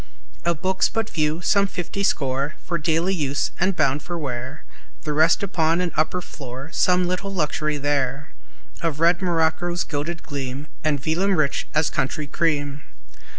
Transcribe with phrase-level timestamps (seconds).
[0.45, 4.63] Of books but few, some fifty score For daily use, and bound for wear;
[5.03, 8.33] The rest upon an upper floor; Some little luxury there
[8.81, 12.81] Of red morocco's gilded gleam And vellum rich as country cream.